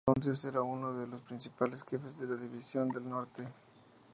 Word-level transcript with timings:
Para 0.03 0.15
entonces 0.17 0.45
era 0.45 0.63
uno 0.63 0.93
de 0.95 1.05
los 1.05 1.21
principales 1.21 1.83
jefes 1.83 2.17
de 2.17 2.25
la 2.25 2.35
División 2.35 2.89
del 2.89 3.07
Norte. 3.07 3.45